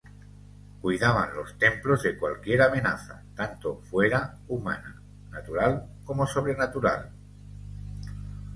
Cuidaban 0.81 1.35
los 1.35 1.59
templos 1.59 2.01
de 2.01 2.17
cualquier 2.17 2.63
amenaza; 2.63 3.23
tanto 3.35 3.81
fuera: 3.83 4.39
humana, 4.47 4.99
natural 5.29 5.89
como 6.03 6.25
sobrenatural. 6.25 7.11